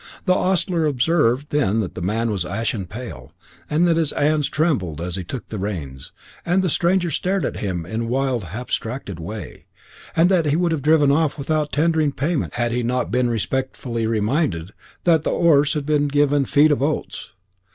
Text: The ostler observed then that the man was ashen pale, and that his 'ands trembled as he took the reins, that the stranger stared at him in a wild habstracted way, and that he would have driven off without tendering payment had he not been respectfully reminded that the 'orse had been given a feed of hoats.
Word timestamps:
The 0.25 0.33
ostler 0.33 0.87
observed 0.87 1.51
then 1.51 1.79
that 1.81 1.93
the 1.93 2.01
man 2.01 2.31
was 2.31 2.43
ashen 2.43 2.87
pale, 2.87 3.33
and 3.69 3.87
that 3.87 3.97
his 3.97 4.11
'ands 4.13 4.49
trembled 4.49 4.99
as 4.99 5.15
he 5.15 5.23
took 5.23 5.47
the 5.49 5.59
reins, 5.59 6.11
that 6.43 6.63
the 6.63 6.71
stranger 6.71 7.11
stared 7.11 7.45
at 7.45 7.57
him 7.57 7.85
in 7.85 8.01
a 8.01 8.05
wild 8.07 8.45
habstracted 8.45 9.19
way, 9.19 9.67
and 10.15 10.27
that 10.31 10.47
he 10.47 10.55
would 10.55 10.71
have 10.71 10.81
driven 10.81 11.11
off 11.11 11.37
without 11.37 11.71
tendering 11.71 12.13
payment 12.13 12.53
had 12.55 12.71
he 12.71 12.81
not 12.81 13.11
been 13.11 13.29
respectfully 13.29 14.07
reminded 14.07 14.71
that 15.03 15.21
the 15.23 15.29
'orse 15.29 15.75
had 15.75 15.85
been 15.85 16.07
given 16.07 16.45
a 16.45 16.47
feed 16.47 16.71
of 16.71 16.79
hoats. 16.79 17.33